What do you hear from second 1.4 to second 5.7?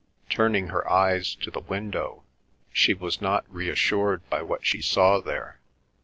the window, she was not reassured by what she saw there.